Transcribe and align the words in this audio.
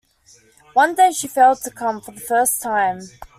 One 0.73 0.95
day 0.95 1.11
she 1.11 1.27
failed 1.27 1.61
to 1.61 1.69
come, 1.69 2.01
for 2.01 2.11
the 2.11 2.21
first 2.21 2.59
time. 2.59 3.01